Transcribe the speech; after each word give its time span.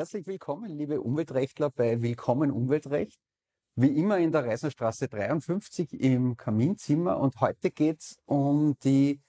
Herzlich 0.00 0.24
willkommen, 0.26 0.70
liebe 0.70 1.02
Umweltrechtler, 1.02 1.68
bei 1.68 2.00
Willkommen 2.00 2.50
Umweltrecht. 2.50 3.20
Wie 3.76 3.98
immer 3.98 4.16
in 4.16 4.32
der 4.32 4.46
Reiserstraße 4.46 5.08
53 5.08 5.92
im 5.92 6.38
Kaminzimmer. 6.38 7.18
Und 7.18 7.38
heute 7.38 7.70
geht 7.70 8.00
es 8.00 8.16
um 8.24 8.78
die 8.82 9.20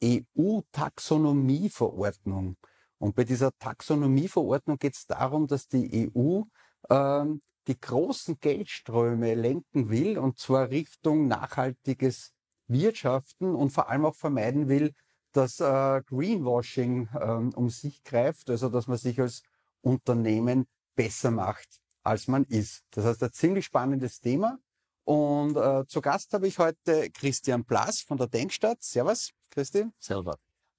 EU-Taxonomieverordnung. 0.00 2.56
Und 2.98 3.16
bei 3.16 3.24
dieser 3.24 3.50
Taxonomieverordnung 3.58 4.78
geht 4.78 4.94
es 4.94 5.04
darum, 5.04 5.48
dass 5.48 5.66
die 5.66 6.12
EU 6.14 6.42
ähm, 6.88 7.42
die 7.66 7.80
großen 7.80 8.38
Geldströme 8.38 9.34
lenken 9.34 9.90
will, 9.90 10.16
und 10.16 10.38
zwar 10.38 10.70
Richtung 10.70 11.26
nachhaltiges 11.26 12.30
Wirtschaften 12.68 13.56
und 13.56 13.70
vor 13.70 13.90
allem 13.90 14.04
auch 14.04 14.14
vermeiden 14.14 14.68
will, 14.68 14.94
dass 15.32 15.58
äh, 15.58 16.02
Greenwashing 16.06 17.08
ähm, 17.20 17.50
um 17.56 17.68
sich 17.68 18.04
greift, 18.04 18.48
also 18.48 18.68
dass 18.68 18.86
man 18.86 18.96
sich 18.96 19.20
als 19.20 19.42
Unternehmen 19.82 20.66
besser 20.94 21.30
macht, 21.30 21.68
als 22.02 22.28
man 22.28 22.44
ist. 22.44 22.82
Das 22.90 23.04
heißt, 23.04 23.22
ein 23.22 23.32
ziemlich 23.32 23.66
spannendes 23.66 24.20
Thema. 24.20 24.58
Und 25.04 25.56
äh, 25.56 25.86
zu 25.86 26.00
Gast 26.00 26.32
habe 26.34 26.46
ich 26.46 26.58
heute 26.58 27.10
Christian 27.10 27.64
Blass 27.64 28.00
von 28.00 28.18
der 28.18 28.28
Denkstadt. 28.28 28.82
Servus, 28.82 29.30
Christi. 29.50 29.86
Servus. 29.98 30.36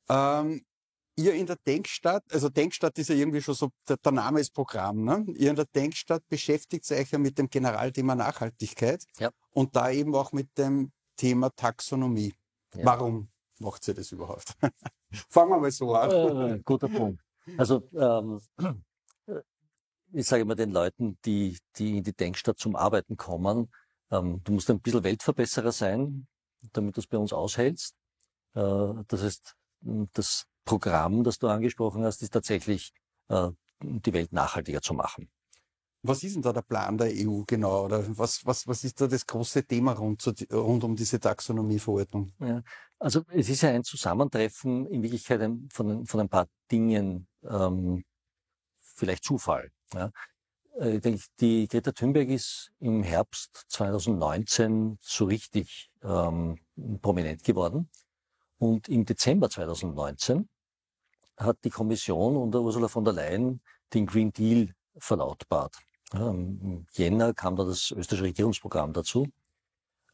Ähm, 0.08 0.64
ihr 1.16 1.34
in 1.34 1.46
der 1.46 1.58
Denkstadt, 1.58 2.24
also 2.32 2.50
Denkstadt 2.50 2.98
ist 2.98 3.10
ja 3.10 3.16
irgendwie 3.16 3.42
schon 3.42 3.56
so, 3.56 3.70
der, 3.88 3.98
der 3.98 4.12
Name 4.12 4.40
ist 4.40 4.54
Programm, 4.54 5.04
ne? 5.04 5.26
Ihr 5.36 5.50
in 5.50 5.56
der 5.56 5.66
Denkstadt 5.66 6.28
beschäftigt 6.30 6.90
euch 6.92 7.12
ja 7.12 7.18
mit 7.18 7.38
dem 7.38 7.50
Generalthema 7.50 8.16
Nachhaltigkeit 8.16 9.04
ja. 9.20 9.32
und 9.52 9.76
da 9.76 9.92
eben 9.92 10.16
auch 10.16 10.32
mit 10.32 10.58
dem 10.58 10.92
Thema 11.18 11.50
Taxonomie. 11.50 12.34
Ja. 12.74 12.86
Warum 12.86 13.30
macht 13.60 13.88
ihr 13.88 13.94
das 13.94 14.12
überhaupt? 14.12 14.56
Fangen 15.30 15.52
wir 15.52 15.60
mal 15.60 15.72
so 15.72 15.94
an. 15.94 16.52
Äh, 16.52 16.60
guter 16.64 16.88
Punkt. 16.88 17.22
Also 17.58 17.88
ähm, 17.94 18.40
ich 20.14 20.28
sage 20.28 20.44
immer 20.44 20.56
den 20.56 20.72
Leuten, 20.72 21.18
die, 21.26 21.58
die 21.78 21.98
in 21.98 22.04
die 22.04 22.14
Denkstadt 22.16 22.58
zum 22.58 22.76
Arbeiten 22.76 23.18
kommen, 23.18 23.70
ähm, 24.12 24.42
du 24.44 24.54
musst 24.54 24.70
ein 24.70 24.82
bisschen 24.82 25.04
Weltverbesserer 25.04 25.72
sein, 25.72 26.28
damit 26.74 26.98
du 26.98 27.02
es 27.02 27.08
bei 27.08 27.18
uns 27.18 27.34
aushältst. 27.34 27.96
Äh, 28.54 28.94
das 29.08 29.24
heißt, 29.24 29.56
das 30.14 30.46
Programm, 30.66 31.24
das 31.24 31.40
du 31.40 31.48
angesprochen 31.48 32.04
hast, 32.04 32.22
ist 32.22 32.34
tatsächlich 32.34 32.92
äh, 33.30 33.50
die 33.82 34.14
Welt 34.14 34.32
nachhaltiger 34.32 34.82
zu 34.82 34.94
machen. 34.94 35.30
Was 36.04 36.24
ist 36.24 36.36
denn 36.36 36.42
da 36.42 36.52
der 36.52 36.64
Plan 36.64 36.98
der 36.98 37.12
EU 37.12 37.44
genau? 37.46 37.86
Oder 37.86 38.04
was, 38.18 38.44
was, 38.46 38.68
was 38.68 38.84
ist 38.84 39.00
da 39.00 39.08
das 39.08 39.26
große 39.26 39.64
Thema 39.66 39.94
rund, 39.94 40.22
zu, 40.22 40.34
rund 40.52 40.84
um 40.84 40.96
diese 40.96 41.20
Taxonomieverordnung? 41.20 42.34
Ja, 42.40 42.64
also 42.98 43.22
es 43.30 43.50
ist 43.50 43.62
ja 43.62 43.70
ein 43.70 43.84
Zusammentreffen 43.84 44.88
in 44.88 45.04
Wirklichkeit 45.04 45.48
von, 45.72 46.06
von 46.06 46.20
ein 46.20 46.30
paar 46.30 46.48
Dingen, 46.72 47.28
ähm, 47.44 48.04
vielleicht 49.02 49.24
Zufall. 49.24 49.72
Ja. 49.94 50.12
Äh, 50.80 50.96
ich 50.96 51.02
denke, 51.02 51.24
die 51.40 51.68
Greta 51.68 51.92
Thunberg 51.92 52.30
ist 52.30 52.72
im 52.80 53.04
Herbst 53.04 53.66
2019 53.70 54.98
so 55.02 55.26
richtig 55.26 55.92
ähm, 56.04 56.60
prominent 57.02 57.44
geworden. 57.44 57.90
Und 58.60 58.88
im 58.90 59.06
Dezember 59.06 59.50
2019 59.50 60.48
hat 61.38 61.58
die 61.64 61.72
Kommission 61.72 62.38
unter 62.38 62.62
Ursula 62.62 62.88
von 62.88 63.04
der 63.04 63.14
Leyen 63.14 63.62
den 63.94 64.06
Green 64.06 64.32
Deal 64.32 64.74
verlautbart. 64.98 65.76
Ja, 66.14 66.30
Im 66.30 66.86
Jänner 66.94 67.34
kam 67.34 67.56
da 67.56 67.64
das 67.64 67.90
österreichische 67.92 68.24
Regierungsprogramm 68.24 68.94
dazu. 68.94 69.28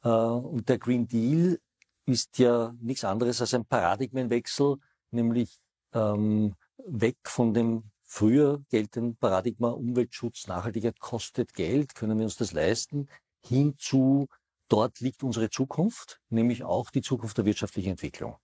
Äh, 0.04 0.10
und 0.10 0.70
der 0.70 0.80
Green 0.80 1.08
Deal 1.08 1.60
ist 2.06 2.38
ja 2.38 2.74
nichts 2.80 3.04
anderes 3.04 3.42
als 3.42 3.54
ein 3.54 3.66
Paradigmenwechsel, 3.66 4.78
nämlich 5.12 5.60
ähm, 5.94 6.56
weg 6.78 7.18
von 7.24 7.54
dem 7.54 7.92
früher 8.08 8.64
geltenden 8.70 9.18
Paradigma 9.18 9.70
Umweltschutz, 9.70 10.48
Nachhaltigkeit 10.48 11.00
kostet 11.00 11.54
Geld, 11.54 11.94
können 11.94 12.18
wir 12.18 12.24
uns 12.24 12.38
das 12.38 12.54
leisten, 12.54 13.10
hin 13.42 13.76
zu 13.78 14.28
dort 14.70 15.00
liegt 15.02 15.24
unsere 15.24 15.50
Zukunft, 15.50 16.20
nämlich 16.30 16.64
auch 16.64 16.90
die 16.90 17.02
Zukunft 17.02 17.38
der 17.38 17.46
wirtschaftlichen 17.46 17.92
Entwicklung. 17.92 18.38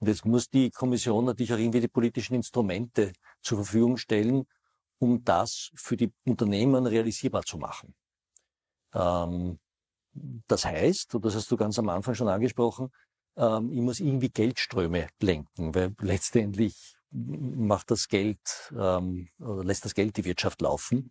Und 0.00 0.08
jetzt 0.08 0.24
muss 0.24 0.48
die 0.48 0.70
Kommission 0.70 1.26
natürlich 1.26 1.52
auch 1.52 1.58
irgendwie 1.58 1.80
die 1.80 1.88
politischen 1.88 2.34
Instrumente 2.34 3.12
zur 3.40 3.58
Verfügung 3.58 3.96
stellen, 3.96 4.46
um 4.98 5.22
das 5.22 5.70
für 5.74 5.96
die 5.96 6.12
Unternehmen 6.24 6.86
realisierbar 6.86 7.42
zu 7.42 7.58
machen. 7.58 7.94
Ähm, 8.94 9.58
das 10.12 10.64
heißt, 10.64 11.14
und 11.14 11.24
das 11.24 11.34
hast 11.34 11.50
du 11.50 11.56
ganz 11.56 11.78
am 11.78 11.88
Anfang 11.88 12.14
schon 12.14 12.28
angesprochen, 12.28 12.90
ähm, 13.36 13.70
ich 13.72 13.80
muss 13.80 14.00
irgendwie 14.00 14.30
Geldströme 14.30 15.08
lenken, 15.20 15.74
weil 15.74 15.94
letztendlich 16.00 16.97
macht 17.10 17.90
das 17.90 18.08
Geld 18.08 18.72
ähm, 18.76 19.28
oder 19.38 19.64
lässt 19.64 19.84
das 19.84 19.94
Geld 19.94 20.16
die 20.16 20.24
Wirtschaft 20.24 20.60
laufen. 20.60 21.10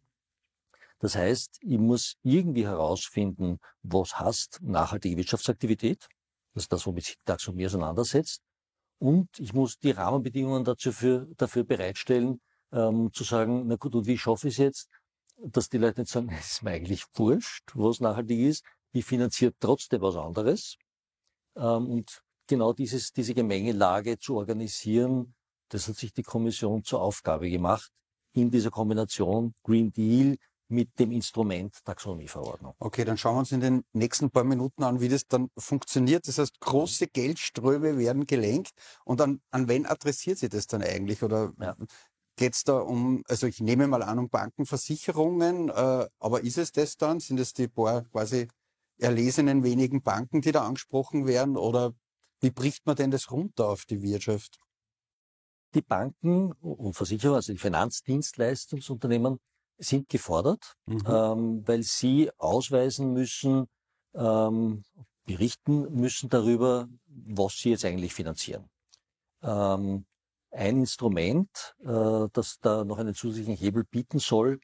Das 0.99 1.15
heißt, 1.15 1.59
ich 1.61 1.77
muss 1.77 2.17
irgendwie 2.23 2.65
herausfinden, 2.65 3.59
was 3.83 4.19
heißt 4.19 4.59
nachhaltige 4.63 5.17
Wirtschaftsaktivität. 5.17 6.07
Das 6.53 6.63
ist 6.63 6.73
das, 6.73 6.87
womit 6.87 7.05
sich 7.05 7.17
die 7.17 7.25
Taxonomie 7.25 7.67
auseinandersetzt. 7.67 8.41
Und 8.99 9.29
ich 9.37 9.53
muss 9.53 9.77
die 9.77 9.91
Rahmenbedingungen 9.91 10.63
dazu 10.63 10.91
für, 10.91 11.27
dafür 11.37 11.63
bereitstellen, 11.63 12.41
ähm, 12.71 13.11
zu 13.13 13.23
sagen, 13.23 13.67
na 13.67 13.75
gut, 13.75 13.93
und 13.93 14.07
wie 14.07 14.17
schaffe 14.17 14.47
ich 14.47 14.55
es 14.55 14.57
jetzt, 14.57 14.89
dass 15.37 15.69
die 15.69 15.77
Leute 15.77 16.01
nicht 16.01 16.11
sagen, 16.11 16.29
es 16.39 16.53
ist 16.53 16.63
mir 16.63 16.71
eigentlich 16.71 17.05
wurscht, 17.13 17.71
was 17.75 17.99
nachhaltig 17.99 18.39
ist, 18.39 18.65
ich 18.91 19.05
finanziere 19.05 19.53
trotzdem 19.59 20.01
was 20.01 20.15
anderes. 20.15 20.77
Ähm, 21.55 21.87
und 21.87 22.23
genau 22.47 22.73
dieses, 22.73 23.11
diese 23.11 23.35
Gemengelage 23.35 24.17
zu 24.17 24.37
organisieren, 24.37 25.35
das 25.69 25.87
hat 25.87 25.95
sich 25.95 26.13
die 26.13 26.23
Kommission 26.23 26.83
zur 26.83 27.01
Aufgabe 27.01 27.49
gemacht, 27.49 27.91
in 28.33 28.51
dieser 28.51 28.71
Kombination 28.71 29.53
Green 29.63 29.91
Deal 29.91 30.37
mit 30.69 30.99
dem 30.99 31.11
Instrument 31.11 31.73
Taxonomieverordnung. 31.85 32.73
Okay, 32.79 33.05
dann 33.05 33.17
schauen 33.17 33.35
wir 33.35 33.39
uns 33.39 33.51
in 33.51 33.61
den 33.61 33.83
nächsten 33.93 34.29
paar 34.29 34.43
Minuten 34.43 34.83
an, 34.83 34.99
wie 34.99 35.07
das 35.07 35.25
dann 35.27 35.49
funktioniert. 35.57 36.27
Das 36.27 36.37
heißt, 36.37 36.59
große 36.59 37.07
Geldströme 37.07 37.97
werden 37.97 38.25
gelenkt 38.25 38.71
und 39.05 39.21
an, 39.21 39.41
an 39.51 39.67
wen 39.69 39.85
adressiert 39.85 40.39
sie 40.39 40.49
das 40.49 40.67
dann 40.67 40.83
eigentlich? 40.83 41.23
Oder 41.23 41.53
ja. 41.59 41.75
geht 42.35 42.53
es 42.53 42.63
da 42.63 42.79
um, 42.79 43.23
also 43.27 43.47
ich 43.47 43.61
nehme 43.61 43.87
mal 43.87 44.03
an, 44.03 44.19
um 44.19 44.29
Bankenversicherungen, 44.29 45.69
äh, 45.69 46.07
aber 46.19 46.43
ist 46.43 46.57
es 46.57 46.71
das 46.71 46.97
dann? 46.97 47.19
Sind 47.19 47.39
es 47.39 47.53
die 47.53 47.69
paar 47.69 48.03
quasi 48.03 48.47
erlesenen 48.99 49.63
wenigen 49.63 50.01
Banken, 50.01 50.41
die 50.41 50.51
da 50.51 50.67
angesprochen 50.67 51.27
werden? 51.27 51.55
Oder 51.55 51.93
wie 52.41 52.51
bricht 52.51 52.85
man 52.85 52.95
denn 52.97 53.11
das 53.11 53.31
runter 53.31 53.69
auf 53.69 53.85
die 53.85 54.01
Wirtschaft? 54.01 54.59
Die 55.77 55.83
Banken 55.83 56.53
und 56.53 56.95
Versicherer, 56.95 57.35
also 57.35 57.53
die 57.53 57.59
Finanzdienstleistungsunternehmen, 57.59 59.37
sind 59.77 60.09
gefordert, 60.09 60.73
mhm. 60.87 61.03
ähm, 61.07 61.67
weil 61.67 61.83
sie 61.83 62.31
ausweisen 62.39 63.13
müssen, 63.13 63.67
ähm, 64.15 64.83
berichten 65.25 65.93
müssen 65.93 66.29
darüber, 66.29 66.87
was 67.05 67.59
sie 67.59 67.69
jetzt 67.69 67.85
eigentlich 67.85 68.15
finanzieren. 68.15 68.67
Ähm, 69.43 70.07
ein 70.49 70.77
Instrument, 70.79 71.75
äh, 71.81 72.27
das 72.33 72.57
da 72.59 72.83
noch 72.83 72.97
einen 72.97 73.13
zusätzlichen 73.13 73.55
Hebel 73.55 73.83
bieten 73.83 74.17
soll, 74.17 74.59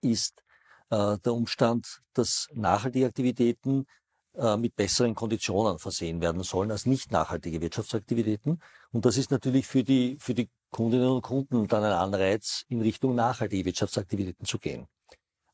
ist 0.00 0.42
äh, 0.90 1.18
der 1.18 1.34
Umstand, 1.34 2.02
dass 2.14 2.48
nachhaltige 2.52 3.06
Aktivitäten 3.06 3.86
äh, 4.34 4.56
mit 4.56 4.76
besseren 4.76 5.14
Konditionen 5.14 5.78
versehen 5.78 6.20
werden 6.20 6.42
sollen 6.42 6.70
als 6.70 6.86
nicht 6.86 7.12
nachhaltige 7.12 7.60
Wirtschaftsaktivitäten. 7.60 8.60
Und 8.90 9.04
das 9.04 9.16
ist 9.16 9.30
natürlich 9.30 9.66
für 9.66 9.84
die, 9.84 10.16
für 10.20 10.34
die 10.34 10.48
Kundinnen 10.70 11.08
und 11.08 11.22
Kunden 11.22 11.68
dann 11.68 11.84
ein 11.84 11.92
Anreiz, 11.92 12.64
in 12.68 12.80
Richtung 12.80 13.14
nachhaltige 13.14 13.64
Wirtschaftsaktivitäten 13.66 14.46
zu 14.46 14.58
gehen. 14.58 14.88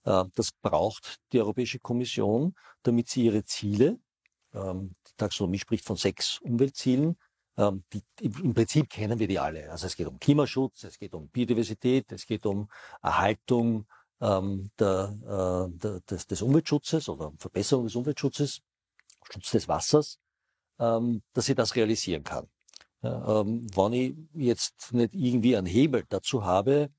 Äh, 0.04 0.24
das 0.34 0.52
braucht 0.52 1.18
die 1.32 1.40
Europäische 1.40 1.80
Kommission, 1.80 2.54
damit 2.82 3.08
sie 3.08 3.24
ihre 3.24 3.44
Ziele, 3.44 3.98
ähm, 4.54 4.94
die 5.06 5.12
Taxonomie 5.16 5.58
spricht 5.58 5.84
von 5.84 5.96
sechs 5.96 6.38
Umweltzielen, 6.40 7.16
ähm, 7.56 7.82
die, 7.92 8.02
im 8.20 8.54
Prinzip 8.54 8.88
kennen 8.88 9.18
wir 9.18 9.26
die 9.26 9.40
alle. 9.40 9.70
Also 9.70 9.86
es 9.86 9.96
geht 9.96 10.06
um 10.06 10.20
Klimaschutz, 10.20 10.84
es 10.84 10.98
geht 10.98 11.14
um 11.14 11.28
Biodiversität, 11.28 12.12
es 12.12 12.26
geht 12.26 12.46
um 12.46 12.70
Erhaltung 13.02 13.86
ähm, 14.20 14.70
der, 14.78 15.68
äh, 15.68 15.78
der, 15.78 16.00
des, 16.00 16.26
des 16.26 16.42
Umweltschutzes 16.42 17.08
oder 17.08 17.32
Verbesserung 17.38 17.84
des 17.84 17.96
Umweltschutzes, 17.96 18.60
Schutz 19.30 19.50
des 19.50 19.68
Wassers, 19.68 20.18
ähm, 20.78 21.22
dass 21.32 21.46
sie 21.46 21.54
das 21.54 21.76
realisieren 21.76 22.24
kann. 22.24 22.48
Ja, 23.02 23.40
ähm, 23.40 23.66
wenn 23.74 23.92
ich 23.92 24.16
jetzt 24.34 24.92
nicht 24.92 25.14
irgendwie 25.14 25.56
einen 25.56 25.66
Hebel 25.66 26.04
dazu 26.08 26.44
habe, 26.44 26.90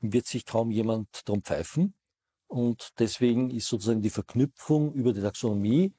wird 0.00 0.26
sich 0.26 0.46
kaum 0.46 0.70
jemand 0.70 1.08
drum 1.24 1.42
pfeifen. 1.42 1.94
Und 2.46 2.90
deswegen 2.98 3.50
ist 3.50 3.68
sozusagen 3.68 4.02
die 4.02 4.10
Verknüpfung 4.10 4.92
über 4.94 5.12
die 5.12 5.20
Taxonomie, 5.20 5.94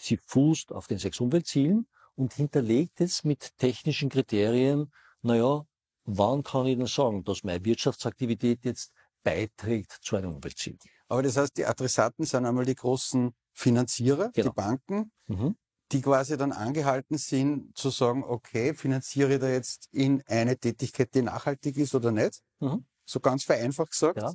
sie 0.00 0.16
fußt 0.16 0.72
auf 0.72 0.86
den 0.86 0.98
sechs 0.98 1.20
Umweltzielen 1.20 1.86
und 2.14 2.32
hinterlegt 2.32 3.00
es 3.00 3.24
mit 3.24 3.56
technischen 3.58 4.08
Kriterien, 4.08 4.90
naja, 5.22 5.66
wann 6.04 6.42
kann 6.42 6.66
ich 6.66 6.76
denn 6.76 6.86
sagen, 6.86 7.24
dass 7.24 7.44
meine 7.44 7.64
Wirtschaftsaktivität 7.64 8.64
jetzt 8.64 8.92
beiträgt 9.22 9.98
zu 10.00 10.16
einem 10.16 10.34
Umweltziel. 10.34 10.78
Aber 11.08 11.22
das 11.22 11.36
heißt, 11.36 11.56
die 11.56 11.66
Adressaten 11.66 12.24
sind 12.24 12.46
einmal 12.46 12.64
die 12.64 12.74
großen 12.74 13.34
Finanzierer, 13.52 14.30
genau. 14.32 14.50
die 14.50 14.54
Banken, 14.54 15.12
mhm. 15.26 15.56
die 15.92 16.00
quasi 16.00 16.36
dann 16.36 16.52
angehalten 16.52 17.18
sind 17.18 17.76
zu 17.76 17.90
sagen, 17.90 18.24
okay, 18.24 18.74
finanziere 18.74 19.34
ich 19.34 19.40
da 19.40 19.48
jetzt 19.48 19.88
in 19.92 20.22
eine 20.26 20.56
Tätigkeit, 20.58 21.14
die 21.14 21.22
nachhaltig 21.22 21.76
ist 21.76 21.94
oder 21.94 22.12
nicht? 22.12 22.40
Mhm. 22.60 22.86
so 23.04 23.20
ganz 23.20 23.44
vereinfacht 23.44 23.90
gesagt. 23.90 24.18
Ja. 24.18 24.32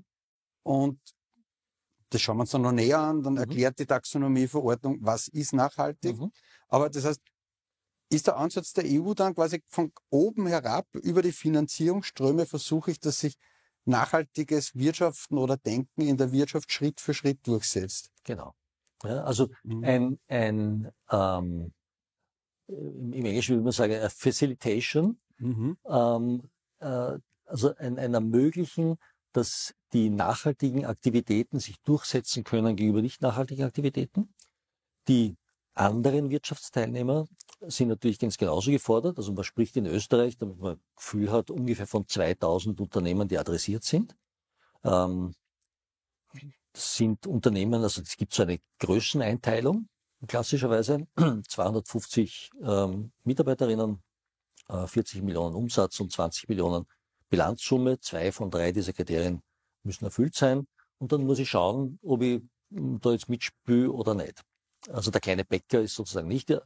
Und 0.63 0.99
das 2.09 2.21
schauen 2.21 2.37
wir 2.37 2.41
uns 2.41 2.51
dann 2.51 2.61
noch 2.61 2.71
näher 2.71 2.99
an, 2.99 3.23
dann 3.23 3.33
Mhm. 3.33 3.39
erklärt 3.39 3.79
die 3.79 3.85
Taxonomieverordnung, 3.85 4.99
was 5.01 5.27
ist 5.29 5.53
nachhaltig. 5.53 6.17
Mhm. 6.17 6.31
Aber 6.67 6.89
das 6.89 7.05
heißt, 7.05 7.21
ist 8.09 8.27
der 8.27 8.37
Ansatz 8.37 8.73
der 8.73 8.85
EU 8.85 9.13
dann 9.13 9.35
quasi 9.35 9.61
von 9.67 9.91
oben 10.09 10.47
herab 10.47 10.87
über 10.93 11.21
die 11.21 11.31
Finanzierungsströme 11.33 12.45
versuche 12.45 12.91
ich, 12.91 12.99
dass 12.99 13.19
sich 13.19 13.37
nachhaltiges 13.85 14.75
Wirtschaften 14.75 15.37
oder 15.37 15.57
Denken 15.57 16.01
in 16.01 16.17
der 16.17 16.31
Wirtschaft 16.31 16.71
Schritt 16.71 17.01
für 17.01 17.13
Schritt 17.13 17.45
durchsetzt. 17.47 18.11
Genau. 18.23 18.53
Ja, 19.03 19.23
also 19.23 19.49
Mhm. 19.63 19.81
ein, 19.81 20.19
ein 20.27 20.91
ähm, 21.11 21.73
im 22.67 23.25
Englischen 23.25 23.55
würde 23.55 23.63
man 23.63 23.71
sagen, 23.73 23.93
a 23.95 24.09
Facilitation, 24.09 25.19
Mhm. 25.39 25.77
ähm, 25.87 26.49
äh, 26.79 27.19
also 27.45 27.75
ein, 27.77 27.99
ein 27.99 28.13
Ermöglichen, 28.13 28.97
dass 29.33 29.73
die 29.93 30.09
nachhaltigen 30.09 30.85
Aktivitäten 30.85 31.59
sich 31.59 31.79
durchsetzen 31.81 32.43
können 32.43 32.75
gegenüber 32.75 33.01
nicht 33.01 33.21
nachhaltigen 33.21 33.65
Aktivitäten. 33.65 34.33
Die 35.07 35.37
anderen 35.75 36.29
Wirtschaftsteilnehmer 36.29 37.27
sind 37.61 37.89
natürlich 37.89 38.19
ganz 38.19 38.37
genauso 38.37 38.71
gefordert. 38.71 39.17
Also 39.17 39.33
man 39.33 39.43
spricht 39.43 39.77
in 39.77 39.85
Österreich, 39.87 40.37
damit 40.37 40.59
man 40.59 40.73
ein 40.75 40.81
Gefühl 40.95 41.31
hat, 41.31 41.51
ungefähr 41.51 41.87
von 41.87 42.07
2000 42.07 42.81
Unternehmen, 42.81 43.27
die 43.27 43.37
adressiert 43.39 43.83
sind. 43.83 44.15
Ähm, 44.83 45.33
sind 46.77 47.27
Unternehmen, 47.27 47.81
also 47.83 48.01
es 48.01 48.17
gibt 48.17 48.33
so 48.33 48.43
eine 48.43 48.59
Größeneinteilung, 48.79 49.87
klassischerweise 50.27 51.07
250 51.47 52.51
ähm, 52.61 53.11
Mitarbeiterinnen, 53.23 54.01
äh, 54.69 54.87
40 54.87 55.21
Millionen 55.23 55.55
Umsatz 55.55 55.99
und 55.99 56.11
20 56.11 56.49
Millionen 56.49 56.85
Bilanzsumme. 57.29 57.99
Zwei 57.99 58.31
von 58.31 58.49
drei 58.49 58.71
dieser 58.71 58.93
Kriterien 58.93 59.41
müssen 59.83 60.05
erfüllt 60.05 60.35
sein. 60.35 60.67
Und 60.99 61.11
dann 61.11 61.25
muss 61.25 61.39
ich 61.39 61.49
schauen, 61.49 61.99
ob 62.03 62.21
ich 62.21 62.41
mh, 62.69 62.99
da 63.01 63.11
jetzt 63.11 63.29
mitspiele 63.29 63.91
oder 63.91 64.13
nicht. 64.15 64.43
Also 64.89 65.11
der 65.11 65.19
kleine 65.21 65.43
Bäcker 65.43 65.81
ist 65.81 65.95
sozusagen 65.95 66.27
nicht 66.29 66.49
äh, 66.49 66.59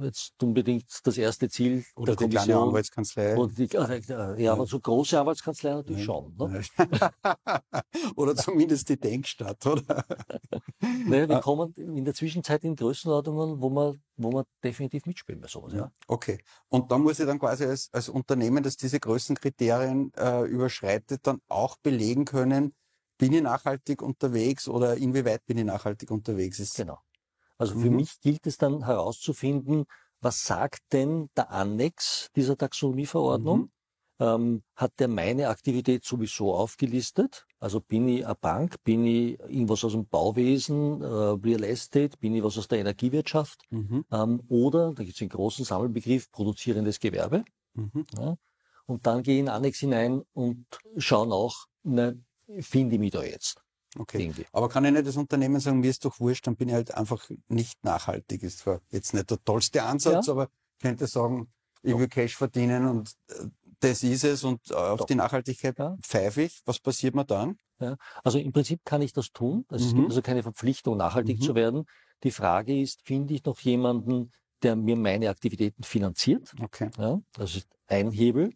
jetzt 0.00 0.32
unbedingt 0.42 0.86
das 1.04 1.18
erste 1.18 1.48
Ziel 1.50 1.84
Oder 1.94 2.16
der 2.16 2.26
die 2.28 2.34
kleine 2.34 2.52
Kommission. 2.52 2.68
Anwaltskanzlei. 2.68 3.36
Und 3.36 3.58
die, 3.58 3.64
äh, 3.74 4.42
ja, 4.42 4.52
aber 4.52 4.66
so 4.66 4.80
große 4.80 5.20
Anwaltskanzlei 5.20 5.70
natürlich 5.74 5.98
Ja. 6.00 6.04
schon. 6.06 6.34
Ne? 6.38 6.62
oder 8.16 8.34
zumindest 8.36 8.88
die 8.88 8.98
Denkstadt, 8.98 9.64
oder? 9.66 10.04
Naja, 11.06 11.28
wir 11.28 11.36
Ah. 11.36 11.40
kommen 11.40 11.72
in 11.74 12.04
der 12.04 12.14
Zwischenzeit 12.14 12.64
in 12.64 12.76
Größenordnungen, 12.76 13.60
wo 13.60 13.68
man, 13.70 14.00
wo 14.16 14.30
man 14.30 14.44
definitiv 14.62 15.04
mitspielen 15.06 15.40
bei 15.40 15.48
sowas. 15.48 15.72
Ja. 15.74 15.90
Okay. 16.06 16.38
Und 16.68 16.90
da 16.90 16.98
muss 16.98 17.18
ich 17.18 17.26
dann 17.26 17.38
quasi 17.38 17.64
als, 17.64 17.88
als 17.92 18.08
Unternehmen, 18.08 18.62
das 18.62 18.76
diese 18.76 19.00
Größenkriterien 19.00 20.12
äh, 20.16 20.42
überschreitet, 20.44 21.26
dann 21.26 21.40
auch 21.48 21.76
belegen 21.78 22.24
können, 22.24 22.74
bin 23.18 23.32
ich 23.32 23.42
nachhaltig 23.42 24.02
unterwegs 24.02 24.68
oder 24.68 24.96
inwieweit 24.96 25.44
bin 25.46 25.58
ich 25.58 25.64
nachhaltig 25.64 26.10
unterwegs 26.10 26.58
ist. 26.60 26.76
Genau. 26.76 26.98
Also 27.58 27.74
für 27.78 27.90
Mhm. 27.90 27.96
mich 27.96 28.20
gilt 28.20 28.46
es 28.46 28.58
dann 28.58 28.84
herauszufinden, 28.84 29.86
was 30.20 30.44
sagt 30.44 30.80
denn 30.92 31.28
der 31.36 31.50
Annex 31.50 32.30
dieser 32.36 32.56
Taxonomieverordnung? 32.56 33.60
Mhm. 33.60 33.70
Ähm, 34.18 34.62
hat 34.74 34.92
der 34.98 35.08
meine 35.08 35.48
Aktivität 35.50 36.04
sowieso 36.04 36.54
aufgelistet? 36.54 37.46
Also 37.60 37.80
bin 37.80 38.08
ich 38.08 38.24
eine 38.24 38.34
Bank, 38.34 38.82
bin 38.82 39.04
ich 39.06 39.38
irgendwas 39.40 39.84
aus 39.84 39.92
dem 39.92 40.06
Bauwesen, 40.06 41.02
äh, 41.02 41.06
Real 41.06 41.62
Estate, 41.64 42.16
bin 42.18 42.34
ich 42.34 42.42
was 42.42 42.56
aus 42.56 42.66
der 42.68 42.78
Energiewirtschaft? 42.78 43.64
Mhm. 43.68 44.06
Ähm, 44.10 44.42
oder, 44.48 44.94
da 44.94 45.02
gibt 45.02 45.12
es 45.12 45.18
den 45.18 45.28
großen 45.28 45.66
Sammelbegriff, 45.66 46.30
produzierendes 46.30 46.98
Gewerbe. 46.98 47.44
Mhm. 47.74 48.06
Ja? 48.18 48.36
Und 48.86 49.06
dann 49.06 49.22
gehe 49.22 49.34
ich 49.34 49.40
in 49.40 49.48
Annex 49.50 49.80
hinein 49.80 50.22
und 50.32 50.64
schaue 50.96 51.26
nach, 51.28 51.66
na, 51.82 52.14
finde 52.60 52.94
ich 52.94 53.00
mich 53.00 53.10
da 53.10 53.22
jetzt 53.22 53.65
Okay. 53.98 54.22
irgendwie. 54.22 54.46
Aber 54.52 54.68
kann 54.68 54.84
ich 54.84 54.92
nicht 54.92 55.06
das 55.06 55.16
Unternehmen 55.16 55.60
sagen, 55.60 55.80
mir 55.80 55.90
ist 55.90 56.04
doch 56.04 56.18
wurscht, 56.20 56.46
dann 56.46 56.56
bin 56.56 56.68
ich 56.68 56.74
halt 56.74 56.94
einfach 56.94 57.28
nicht 57.48 57.82
nachhaltig. 57.84 58.42
Ist 58.42 58.58
zwar 58.58 58.80
jetzt 58.90 59.14
nicht 59.14 59.30
der 59.30 59.42
tollste 59.44 59.82
Ansatz, 59.82 60.26
Ja. 60.26 60.32
aber 60.32 60.48
ich 60.78 60.82
könnte 60.82 61.06
sagen, 61.06 61.48
ich 61.82 61.96
will 61.96 62.08
Cash 62.08 62.36
verdienen 62.36 62.86
und 62.86 63.12
äh, 63.28 63.46
das 63.80 64.02
ist 64.02 64.24
es 64.24 64.42
und 64.42 64.70
äh, 64.70 64.74
auf 64.74 65.00
Doch. 65.00 65.06
die 65.06 65.14
Nachhaltigkeit 65.14 65.78
Ja. 65.78 65.96
pfeife 66.02 66.42
ich. 66.42 66.62
Was 66.64 66.78
passiert 66.78 67.14
mir 67.14 67.24
dann? 67.24 67.58
Also 68.24 68.38
im 68.38 68.52
Prinzip 68.52 68.80
kann 68.86 69.02
ich 69.02 69.12
das 69.12 69.32
tun. 69.32 69.66
Es 69.70 69.92
Mhm. 69.92 69.96
gibt 69.96 70.08
also 70.08 70.22
keine 70.22 70.42
Verpflichtung, 70.42 70.96
nachhaltig 70.96 71.38
Mhm. 71.38 71.42
zu 71.42 71.54
werden. 71.54 71.84
Die 72.24 72.30
Frage 72.30 72.80
ist, 72.80 73.02
finde 73.02 73.34
ich 73.34 73.44
noch 73.44 73.60
jemanden, 73.60 74.32
der 74.62 74.76
mir 74.76 74.96
meine 74.96 75.28
Aktivitäten 75.28 75.82
finanziert? 75.82 76.54
Okay. 76.62 76.90
Ja, 76.96 77.20
das 77.34 77.54
ist 77.56 77.68
ein 77.86 78.10
Hebel. 78.10 78.54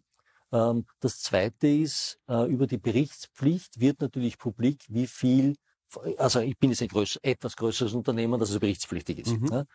Ähm, 0.51 0.85
das 0.99 1.19
zweite 1.19 1.67
ist, 1.67 2.19
äh, 2.27 2.49
über 2.49 2.67
die 2.67 2.77
Berichtspflicht 2.77 3.79
wird 3.79 4.01
natürlich 4.01 4.37
publik, 4.37 4.85
wie 4.89 5.07
viel, 5.07 5.55
also 6.17 6.39
ich 6.39 6.57
bin 6.57 6.71
jetzt 6.71 6.81
ein 6.81 6.87
größ, 6.87 7.19
etwas 7.21 7.55
größeres 7.55 7.93
Unternehmen, 7.93 8.39
das 8.39 8.49
es 8.49 8.59
berichtspflichtig 8.59 9.19
ist. 9.19 9.39
Mhm. 9.39 9.47
Ja? 9.47 9.65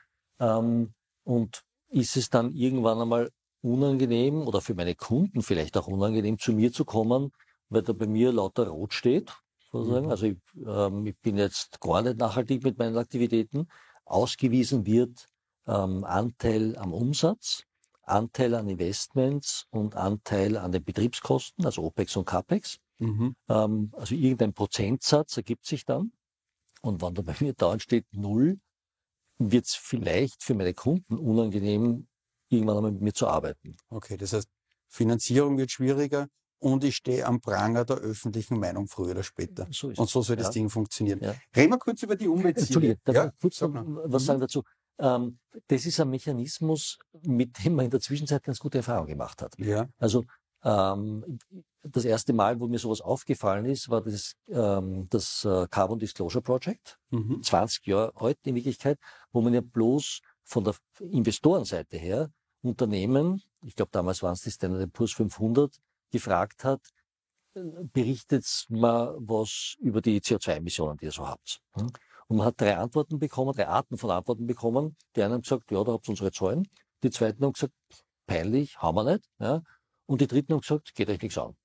Ähm, 0.58 0.92
und 1.24 1.62
ist 1.88 2.16
es 2.16 2.30
dann 2.30 2.52
irgendwann 2.52 3.00
einmal 3.00 3.30
unangenehm 3.62 4.46
oder 4.46 4.60
für 4.60 4.74
meine 4.74 4.94
Kunden 4.94 5.42
vielleicht 5.42 5.76
auch 5.76 5.88
unangenehm, 5.88 6.38
zu 6.38 6.52
mir 6.52 6.72
zu 6.72 6.84
kommen, 6.84 7.32
weil 7.68 7.82
da 7.82 7.92
bei 7.92 8.06
mir 8.06 8.32
lauter 8.32 8.68
Rot 8.68 8.94
steht, 8.94 9.34
sozusagen. 9.72 10.06
Mhm. 10.06 10.10
Also 10.10 10.26
ich, 10.26 10.36
ähm, 10.66 11.06
ich 11.06 11.18
bin 11.18 11.36
jetzt 11.36 11.80
gar 11.80 12.02
nicht 12.02 12.18
nachhaltig 12.18 12.62
mit 12.62 12.78
meinen 12.78 12.96
Aktivitäten. 12.96 13.68
Ausgewiesen 14.04 14.86
wird 14.86 15.26
ähm, 15.66 16.04
Anteil 16.04 16.76
am 16.76 16.92
Umsatz, 16.92 17.64
Anteil 18.06 18.54
an 18.54 18.68
Investments 18.68 19.66
und 19.70 19.96
Anteil 19.96 20.56
an 20.56 20.72
den 20.72 20.84
Betriebskosten, 20.84 21.64
also 21.64 21.82
OPEX 21.82 22.16
und 22.16 22.24
CAPEX. 22.24 22.78
Mhm. 22.98 23.36
Ähm, 23.48 23.90
also 23.92 24.14
irgendein 24.14 24.54
Prozentsatz 24.54 25.36
ergibt 25.36 25.66
sich 25.66 25.84
dann. 25.84 26.12
Und 26.82 27.02
wenn 27.02 27.14
da 27.14 27.22
bei 27.22 27.34
mir 27.40 27.52
dauernd 27.52 27.82
steht 27.82 28.06
Null, 28.12 28.58
wird 29.38 29.66
es 29.66 29.74
vielleicht 29.74 30.42
für 30.42 30.54
meine 30.54 30.72
Kunden 30.72 31.18
unangenehm, 31.18 32.06
irgendwann 32.48 32.76
einmal 32.78 32.92
mit 32.92 33.02
mir 33.02 33.12
zu 33.12 33.26
arbeiten. 33.26 33.76
Okay, 33.90 34.16
das 34.16 34.32
heißt, 34.32 34.48
Finanzierung 34.88 35.58
wird 35.58 35.70
schwieriger 35.72 36.28
und 36.58 36.84
ich 36.84 36.96
stehe 36.96 37.26
am 37.26 37.40
Pranger 37.40 37.84
der 37.84 37.96
öffentlichen 37.96 38.58
Meinung 38.58 38.86
früher 38.86 39.10
oder 39.10 39.22
später. 39.24 39.66
So 39.70 39.88
Und 39.88 40.08
so 40.08 40.22
soll 40.22 40.36
das 40.36 40.46
Ja. 40.46 40.52
Ding 40.52 40.70
funktionieren. 40.70 41.20
Ja. 41.22 41.34
Reden 41.54 41.72
wir 41.72 41.78
kurz 41.78 42.02
über 42.02 42.16
die 42.16 42.28
Umweltziele. 42.28 42.66
Entschuldige, 42.66 43.00
darf 43.04 43.16
ja? 43.16 43.32
kurz 43.40 43.56
sag 43.58 43.72
noch 43.74 43.84
was 44.04 44.22
Mhm. 44.22 44.26
sagen 44.26 44.40
dazu? 44.40 44.62
Ähm, 44.98 45.38
das 45.68 45.86
ist 45.86 46.00
ein 46.00 46.10
Mechanismus, 46.10 46.98
mit 47.22 47.64
dem 47.64 47.74
man 47.74 47.86
in 47.86 47.90
der 47.90 48.00
Zwischenzeit 48.00 48.42
ganz 48.42 48.58
gute 48.58 48.78
Erfahrungen 48.78 49.08
gemacht 49.08 49.42
hat. 49.42 49.58
Ja. 49.58 49.88
Also 49.98 50.24
ähm, 50.64 51.38
das 51.82 52.04
erste 52.04 52.32
Mal, 52.32 52.58
wo 52.60 52.66
mir 52.66 52.78
sowas 52.78 53.00
aufgefallen 53.00 53.66
ist, 53.66 53.88
war 53.88 54.02
das, 54.02 54.34
ähm, 54.48 55.06
das 55.10 55.44
äh, 55.44 55.66
Carbon 55.70 55.98
Disclosure 55.98 56.42
Project, 56.42 56.98
Mhm. 57.10 57.42
20 57.42 57.86
Jahre 57.86 58.12
alt 58.16 58.38
in 58.44 58.54
Wirklichkeit, 58.56 58.98
wo 59.32 59.40
man 59.40 59.54
ja 59.54 59.60
bloß 59.60 60.20
von 60.42 60.64
der 60.64 60.74
Investorenseite 61.00 61.96
her 61.96 62.30
Unternehmen, 62.62 63.42
ich 63.64 63.76
glaube 63.76 63.90
damals 63.92 64.22
waren 64.22 64.32
es 64.32 64.42
die 64.42 64.50
Standard 64.50 64.92
Poor's 64.92 65.12
500, 65.12 65.76
gefragt 66.10 66.64
hat, 66.64 66.80
äh, 67.54 67.60
berichtet 67.92 68.44
mal 68.68 69.16
was 69.20 69.76
über 69.78 70.00
die 70.00 70.20
CO2-Emissionen, 70.20 70.96
die 70.98 71.06
ihr 71.06 71.12
so 71.12 71.28
habt. 71.28 71.60
Hm? 71.74 71.90
Und 72.28 72.38
man 72.38 72.46
hat 72.46 72.60
drei 72.60 72.76
Antworten 72.76 73.18
bekommen, 73.18 73.52
drei 73.54 73.68
Arten 73.68 73.98
von 73.98 74.10
Antworten 74.10 74.46
bekommen. 74.46 74.96
Die 75.14 75.22
einen 75.22 75.34
haben 75.34 75.42
gesagt, 75.42 75.70
ja, 75.70 75.82
da 75.84 75.92
habt 75.92 76.08
ihr 76.08 76.10
unsere 76.10 76.32
Zahlen. 76.32 76.66
Die 77.02 77.10
zweiten 77.10 77.44
haben 77.44 77.52
gesagt, 77.52 77.72
peinlich, 78.26 78.78
haben 78.78 78.96
wir 78.96 79.04
nicht. 79.04 79.28
Ja? 79.38 79.62
Und 80.06 80.20
die 80.20 80.26
dritten 80.26 80.52
haben 80.54 80.60
gesagt, 80.60 80.94
geht 80.94 81.08
euch 81.08 81.20
nichts 81.22 81.38
an. 81.38 81.56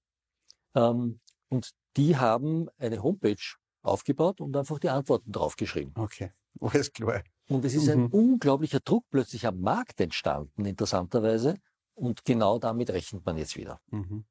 Ähm, 0.76 1.20
und 1.50 1.72
die 1.98 2.16
haben 2.18 2.70
eine 2.78 3.02
Homepage 3.04 3.36
aufgebaut 3.82 4.40
und 4.40 4.56
einfach 4.56 4.80
die 4.80 4.90
Antworten 4.90 5.32
draufgeschrieben. 5.32 5.94
Okay, 5.98 6.32
alles 6.62 6.92
klar. 6.94 7.24
Und 7.50 7.66
es 7.66 7.74
ist 7.74 7.90
ein 7.90 8.04
Mhm. 8.04 8.08
unglaublicher 8.08 8.80
Druck 8.80 9.06
plötzlich 9.10 9.46
am 9.48 9.60
Markt 9.60 10.00
entstanden, 10.00 10.66
interessanterweise. 10.66 11.56
Und 11.96 12.24
genau 12.24 12.60
damit 12.60 12.90
rechnet 12.92 13.26
man 13.26 13.38
jetzt 13.38 13.58
wieder. 13.58 13.82
Mhm. 13.90 14.26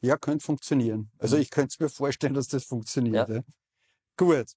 Ja, 0.00 0.16
könnte 0.16 0.44
funktionieren. 0.44 1.10
Also 1.18 1.36
Mhm. 1.36 1.42
ich 1.42 1.50
könnte 1.50 1.68
es 1.72 1.80
mir 1.80 1.88
vorstellen, 1.88 2.34
dass 2.34 2.48
das 2.48 2.64
funktioniert. 2.64 3.28
Ja. 3.28 3.34
Ja. 3.36 3.42
Gut. 4.16 4.52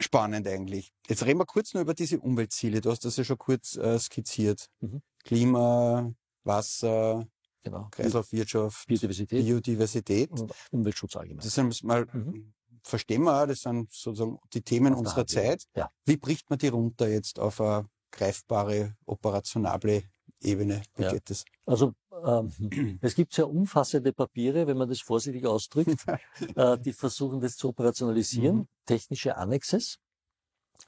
Spannend 0.00 0.46
eigentlich. 0.46 0.92
Jetzt 1.08 1.24
reden 1.24 1.38
wir 1.40 1.46
kurz 1.46 1.74
nur 1.74 1.82
über 1.82 1.94
diese 1.94 2.20
Umweltziele. 2.20 2.80
Du 2.80 2.90
hast 2.90 3.04
das 3.04 3.16
ja 3.16 3.24
schon 3.24 3.38
kurz 3.38 3.76
äh, 3.76 3.98
skizziert. 3.98 4.68
Mhm. 4.80 5.02
Klima, 5.24 6.12
Wasser, 6.44 7.26
Genau. 7.64 7.88
Kreislaufwirtschaft, 7.90 8.86
Biodiversität 8.86 9.44
Biodiversität. 9.44 10.30
und 10.30 10.52
Umweltschutz 10.70 11.16
allgemein. 11.16 11.44
Das 11.44 11.54
sind 11.54 11.82
mal, 11.84 12.06
Mhm. 12.12 12.54
verstehen 12.84 13.22
wir 13.24 13.46
das 13.46 13.62
sind 13.62 13.92
sozusagen 13.92 14.38
die 14.54 14.62
Themen 14.62 14.94
Auf 14.94 15.00
unserer. 15.00 15.26
Zeit. 15.26 15.64
Ja. 15.74 15.90
Wie 16.04 16.16
bricht 16.16 16.48
man 16.48 16.58
die 16.60 16.68
runter 16.68 17.08
jetzt 17.08 17.38
auf 17.40 17.60
eine 17.60 17.86
greifbare, 18.12 18.96
operationable 19.04 20.04
Ebene? 20.40 20.82
Wie 20.94 21.02
Ja. 21.02 21.12
geht 21.12 21.28
das? 21.28 21.44
Also 21.66 21.92
ähm, 22.24 22.98
es 23.02 23.14
gibt 23.14 23.32
sehr 23.32 23.48
umfassende 23.48 24.12
Papiere, 24.12 24.66
wenn 24.66 24.76
man 24.76 24.88
das 24.88 25.00
vorsichtig 25.00 25.46
ausdrückt, 25.46 26.04
äh, 26.56 26.78
die 26.78 26.92
versuchen 26.92 27.40
das 27.40 27.56
zu 27.56 27.68
operationalisieren. 27.68 28.56
Mhm. 28.56 28.68
Technische 28.86 29.36
Annexes. 29.36 29.98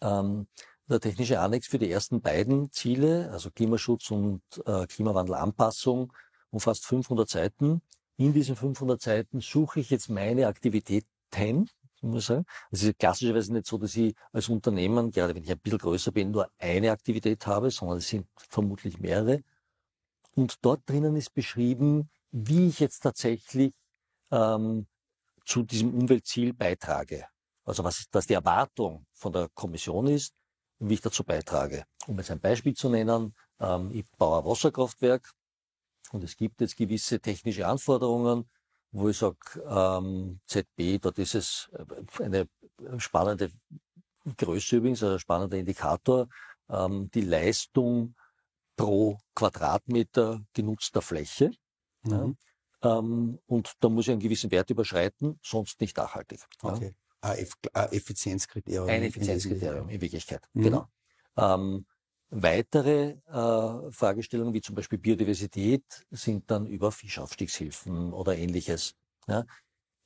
Ähm, 0.01 0.47
der 0.89 1.01
technische 1.01 1.39
Annex 1.39 1.69
für 1.69 1.79
die 1.79 1.91
ersten 1.91 2.21
beiden 2.21 2.73
Ziele, 2.73 3.31
also 3.31 3.51
Klimaschutz 3.51 4.11
und 4.11 4.43
äh, 4.67 4.87
Klimawandelanpassung, 4.89 6.13
umfasst 6.51 6.85
500 6.85 7.29
Seiten, 7.29 7.81
in 8.17 8.33
diesen 8.35 8.57
500 8.57 9.01
Seiten 9.01 9.41
suche 9.41 9.81
ich 9.81 9.91
jetzt 9.91 10.11
meine 10.11 10.49
Aktivitäten, 10.49 11.69
muss 12.03 12.23
ich 12.23 12.27
sagen. 12.27 12.45
Es 12.71 12.83
ist 12.83 12.99
klassischerweise 12.99 13.53
nicht 13.53 13.67
so, 13.67 13.79
dass 13.79 13.95
ich 13.97 14.15
als 14.33 14.49
Unternehmen, 14.49 15.11
gerade 15.11 15.35
wenn 15.35 15.45
ich 15.45 15.51
ein 15.51 15.59
bisschen 15.59 15.79
größer 15.79 16.13
bin, 16.13 16.33
nur 16.33 16.51
eine 16.59 16.91
Aktivität 16.91 17.47
habe, 17.47 17.71
sondern 17.71 17.99
es 17.99 18.09
sind 18.09 18.27
vermutlich 18.37 18.99
mehrere. 18.99 19.43
Und 20.35 20.57
dort 20.63 20.89
drinnen 20.89 21.17
ist 21.17 21.35
beschrieben, 21.35 22.11
wie 22.31 22.69
ich 22.69 22.81
jetzt 22.81 23.01
tatsächlich 23.01 23.75
ähm, 24.31 24.87
zu 25.45 25.63
diesem 25.63 25.95
Umweltziel 25.95 26.53
beitrage. 26.53 27.27
Also 27.65 27.85
was, 27.85 28.07
was 28.13 28.27
die 28.27 28.35
Erwartung 28.35 29.07
von 29.13 29.33
der 29.33 29.49
Kommission 29.55 30.07
ist, 30.07 30.35
wie 30.79 30.95
ich 30.95 31.01
dazu 31.01 31.25
beitrage. 31.25 31.85
Um 32.07 32.19
jetzt 32.19 32.31
ein 32.31 32.41
Beispiel 32.41 32.75
zu 32.75 32.89
nennen, 32.89 33.35
ähm, 33.59 33.91
ich 33.93 34.05
baue 34.17 34.39
ein 34.39 34.45
Wasserkraftwerk 34.45 35.31
und 36.13 36.25
es 36.25 36.37
gibt 36.37 36.61
jetzt 36.61 36.77
gewisse 36.77 37.21
technische 37.21 37.67
Anforderungen, 37.67 38.49
wo 38.93 39.09
ich 39.09 39.19
sage, 39.19 39.37
ähm, 39.69 40.41
ZB, 40.47 40.99
dort 41.01 41.19
ist 41.19 41.35
es 41.35 41.71
eine 42.19 42.49
spannende 42.99 43.51
Größe 44.37 44.77
übrigens, 44.77 45.03
ein 45.03 45.19
spannender 45.19 45.59
Indikator, 45.59 46.29
ähm, 46.69 47.11
die 47.11 47.23
Leistung 47.23 48.15
pro 48.81 49.19
Quadratmeter 49.35 50.43
genutzter 50.55 51.03
Fläche. 51.03 51.51
Mhm. 52.03 52.37
Ja, 52.83 52.99
ähm, 52.99 53.39
und 53.47 53.75
da 53.81 53.89
muss 53.89 54.07
ich 54.07 54.13
einen 54.13 54.21
gewissen 54.21 54.51
Wert 54.51 54.71
überschreiten, 54.71 55.39
sonst 55.43 55.81
nicht 55.81 55.97
nachhaltig. 55.97 56.41
Okay. 56.63 56.95
Ja. 57.23 57.31
Ein 57.75 57.93
Effizienzkriterium. 57.93 58.89
Ein 58.89 59.03
Effizienzkriterium 59.03 59.91
in 59.91 60.01
Wirklichkeit, 60.01 60.49
mhm. 60.55 60.63
genau. 60.63 60.87
Ähm, 61.37 61.87
Weitere 62.33 63.17
äh, 63.27 63.91
Fragestellungen 63.91 64.55
wie 64.55 64.61
zum 64.61 64.77
Beispiel 64.77 65.01
Biodiversität 65.01 65.83
sind 66.13 66.49
dann 66.49 66.65
über 66.65 66.93
Fischaufstiegshilfen 66.93 68.13
oder 68.13 68.39
ähnliches. 68.39 68.95
Ja. 69.27 69.45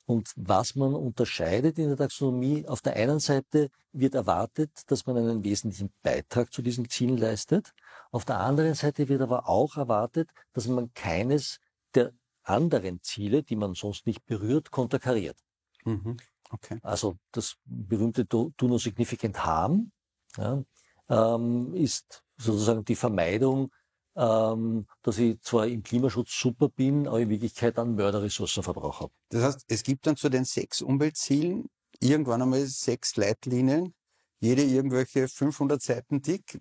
Und 0.07 0.33
was 0.37 0.75
man 0.75 0.95
unterscheidet 0.95 1.79
in 1.79 1.89
der 1.89 1.97
Taxonomie, 1.97 2.67
auf 2.69 2.83
der 2.83 2.95
einen 2.97 3.21
Seite 3.21 3.71
wird 3.93 4.15
erwartet, 4.15 4.71
dass 4.87 5.07
man 5.07 5.17
einen 5.17 5.45
wesentlichen 5.45 5.93
Beitrag 6.03 6.53
zu 6.53 6.61
diesen 6.61 6.89
Zielen 6.91 7.17
leistet. 7.17 7.73
Auf 8.11 8.25
der 8.25 8.41
anderen 8.41 8.75
Seite 8.75 9.09
wird 9.09 9.23
aber 9.23 9.49
auch 9.49 9.77
erwartet, 9.77 10.31
dass 10.53 10.69
man 10.69 10.93
keines 10.93 11.59
der 11.95 12.13
anderen 12.43 13.01
Ziele, 13.01 13.43
die 13.43 13.57
man 13.57 13.75
sonst 13.75 14.07
nicht 14.07 14.27
berührt, 14.27 14.71
konterkariert. 14.71 15.39
Mhm. 15.85 16.19
Okay. 16.51 16.79
Also 16.83 17.17
das 17.33 17.57
berühmte 17.65 18.27
Do, 18.27 18.53
Do 18.57 18.69
no 18.69 18.79
significant 18.79 19.45
harm. 19.45 19.91
Ja, 20.37 20.63
ähm, 21.09 21.75
ist 21.75 22.23
sozusagen 22.37 22.85
die 22.85 22.97
Vermeidung, 22.97 23.71
ähm, 24.17 24.87
dass 25.03 25.19
ich 25.19 25.41
zwar 25.41 25.67
im 25.67 25.83
Klimaschutz 25.83 26.39
super 26.39 26.69
bin, 26.69 27.09
aber 27.09 27.21
in 27.21 27.29
Wirklichkeit 27.29 27.79
einen 27.79 27.95
Mörderressourcenverbrauch 27.95 29.01
habe. 29.01 29.13
Das 29.31 29.43
heißt, 29.43 29.65
es 29.69 29.83
gibt 29.83 30.07
dann 30.07 30.17
zu 30.17 30.29
den 30.29 30.45
sechs 30.45 30.83
Umweltzielen 30.83 31.69
irgendwann 32.01 32.43
einmal 32.43 32.67
sechs 32.67 33.17
Leitlinien, 33.17 33.95
jede 34.41 34.63
irgendwelche 34.63 35.29
500 35.29 35.81
Seiten 35.81 36.23
dick, 36.23 36.61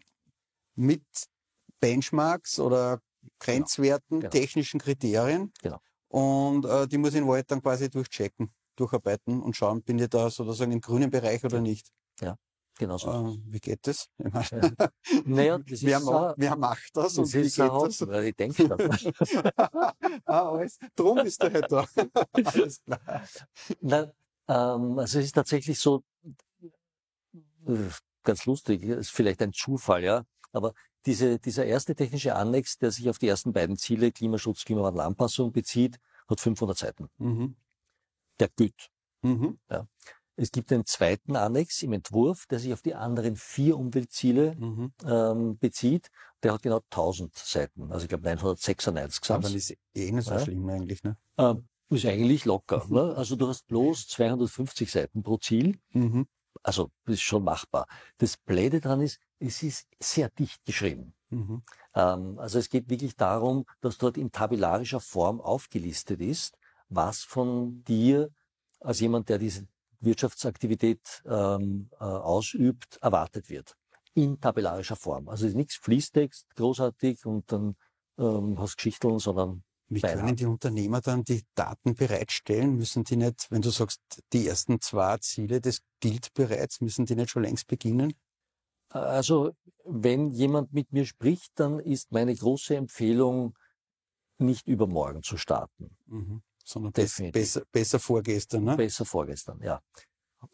mit 0.76 1.04
Benchmarks 1.80 2.60
oder 2.60 3.02
Grenzwerten, 3.40 4.20
genau. 4.20 4.30
Genau. 4.30 4.32
technischen 4.32 4.80
Kriterien. 4.80 5.52
Genau. 5.62 5.80
Und 6.08 6.66
äh, 6.66 6.88
die 6.88 6.98
muss 6.98 7.14
ich 7.14 7.22
in 7.22 7.28
Wahrheit 7.28 7.50
dann 7.52 7.62
quasi 7.62 7.90
durchchecken, 7.90 8.54
durcharbeiten 8.76 9.42
und 9.42 9.56
schauen, 9.56 9.84
bin 9.84 10.00
ich 10.00 10.10
da 10.10 10.30
sozusagen 10.30 10.72
im 10.72 10.82
grünen 10.82 11.10
Bereich 11.10 11.44
oder 11.44 11.60
nicht. 11.60 11.90
Ja. 12.22 12.38
Genau 12.78 12.98
so. 12.98 13.12
Äh, 13.12 13.38
wie 13.46 13.60
geht 13.60 13.86
das? 13.86 14.10
naja, 15.26 15.60
das 15.60 15.84
wer, 15.84 15.98
ist 15.98 16.06
ma 16.06 16.34
wer 16.38 16.56
macht 16.56 16.90
das, 16.94 17.16
das 17.16 17.18
und 17.18 17.34
wie 17.34 17.42
geht 17.44 17.60
das? 17.60 18.08
Weil 18.08 18.26
ich 18.26 18.36
denke 18.36 18.68
ah, 20.26 20.50
alles. 20.50 20.80
Drum 20.96 21.20
ist 21.20 21.42
der 21.42 21.54
halt 21.54 21.72
da. 21.72 21.86
alles 22.32 22.84
klar. 22.84 23.00
Na, 23.82 24.12
ähm, 24.48 25.00
also 25.00 25.20
es 25.20 25.26
ist 25.26 25.34
tatsächlich 25.34 25.80
so, 25.80 26.04
ganz 28.24 28.46
lustig, 28.46 28.84
ist 28.84 29.12
vielleicht 29.12 29.42
ein 29.42 29.54
Zufall, 29.54 30.04
ja, 30.04 30.26
aber 30.52 30.74
diese, 31.06 31.40
dieser 31.40 31.66
erste 31.66 31.96
technische 31.96 32.36
Annex, 32.36 32.78
der 32.78 32.92
sich 32.92 33.10
auf 33.10 33.20
die 33.20 33.28
ersten 33.28 33.54
beiden 33.54 33.78
Ziele 33.78 34.12
Klimaschutz, 34.12 34.64
Klimawandel, 34.66 35.02
Anpassung 35.02 35.52
bezieht, 35.52 36.00
hat 36.30 36.40
500 36.40 36.78
Seiten. 36.78 37.10
Mhm. 37.18 37.56
Der 38.40 38.50
gilt. 38.50 38.90
Mhm. 39.22 39.60
Ja. 39.70 39.88
Es 40.36 40.52
gibt 40.52 40.72
einen 40.72 40.86
zweiten 40.86 41.36
Annex 41.36 41.82
im 41.84 41.94
Entwurf, 41.94 42.46
der 42.48 42.60
sich 42.60 42.74
auf 42.74 42.82
die 42.82 42.96
anderen 42.96 43.36
vier 43.36 43.78
Umweltziele 43.78 44.56
mhm. 44.56 44.94
ähm, 45.06 45.58
bezieht. 45.60 46.10
Der 46.42 46.54
hat 46.54 46.64
genau 46.64 46.82
1000 46.92 47.36
Seiten, 47.36 47.92
also 47.92 48.04
ich 48.04 48.10
glaube 48.10 48.24
996 48.24 49.32
Aber 49.32 49.44
das 49.44 49.54
ist 49.54 49.76
eh 49.94 50.12
nicht 50.12 50.26
so 50.26 50.34
ja. 50.34 50.40
schlimm 50.40 50.68
eigentlich, 50.70 51.04
ne? 51.04 51.18
Ähm, 51.38 51.68
ist 51.90 52.06
eigentlich 52.06 52.46
locker. 52.46 52.84
Mhm. 52.88 52.94
Ne? 52.94 53.14
Also 53.18 53.36
du 53.36 53.48
hast 53.48 53.68
bloß 53.68 54.08
250 54.08 54.92
Seiten 54.92 55.24
pro 55.24 55.38
Ziel. 55.38 55.80
Mhm. 55.92 56.26
Also 56.64 56.90
das 57.06 57.16
ist 57.16 57.22
schon 57.22 57.44
machbar. 57.44 57.88
Das 58.18 58.38
Blöde 58.38 58.80
dran 58.80 59.02
ist, 59.02 59.20
es 59.40 59.64
ist 59.64 59.88
sehr 60.00 60.30
dicht 60.30 60.64
geschrieben. 60.66 61.14
Mhm. 61.30 61.64
Ähm, 61.94 62.40
also 62.40 62.60
es 62.60 62.70
geht 62.70 62.90
wirklich 62.90 63.16
darum, 63.16 63.66
dass 63.82 63.98
dort 63.98 64.18
in 64.18 64.32
tabellarischer 64.32 65.00
Form 65.00 65.42
aufgelistet 65.42 66.22
ist, 66.22 66.58
was 66.90 67.24
von 67.24 67.84
dir 67.84 68.30
als 68.80 69.00
jemand, 69.00 69.30
der 69.30 69.40
diese 69.40 69.68
Wirtschaftsaktivität 70.04 71.24
ähm, 71.26 71.90
äh, 72.00 72.04
ausübt, 72.04 72.98
erwartet 73.02 73.50
wird. 73.50 73.76
In 74.14 74.40
tabellarischer 74.40 74.96
Form. 74.96 75.30
Also 75.30 75.48
ist 75.48 75.56
nichts 75.56 75.76
Fließtext, 75.78 76.56
großartig 76.56 77.26
und 77.26 77.52
dann 77.52 77.76
ähm, 78.18 78.60
hast 78.60 78.78
Geschichteln, 78.78 79.20
sondern 79.20 79.64
wie 79.90 80.02
können 80.02 80.36
die 80.36 80.46
Unternehmer 80.46 81.02
dann 81.02 81.24
die 81.24 81.44
Daten 81.56 81.94
bereitstellen? 81.94 82.76
Müssen 82.76 83.04
die 83.04 83.16
nicht, 83.16 83.52
wenn 83.52 83.62
du 83.62 83.70
sagst, 83.70 84.02
die 84.32 84.48
ersten 84.48 84.82
zwei 84.82 85.18
Ziele, 85.18 85.62
das 85.62 85.80
gilt 86.00 86.34
bereits, 86.34 86.82
müssen 86.82 87.06
die 87.06 87.16
nicht 87.16 87.30
schon 87.30 87.44
längst 87.44 87.68
beginnen? 87.68 88.14
Also, 88.90 89.52
wenn 89.86 90.32
jemand 90.32 90.74
mit 90.74 90.92
mir 90.94 91.06
spricht, 91.06 91.52
dann 91.56 91.80
ist 91.80 92.12
meine 92.12 92.34
große 92.36 92.76
Empfehlung, 92.76 93.56
nicht 94.40 94.68
übermorgen 94.68 95.22
zu 95.22 95.38
starten. 95.38 95.96
Mhm 96.06 96.42
sondern 96.64 96.92
besser, 96.94 97.64
besser 97.72 98.00
vorgestern. 98.00 98.64
Ne? 98.64 98.78
Besser 98.78 99.06
vorgestern, 99.06 99.62
ja. 99.62 99.82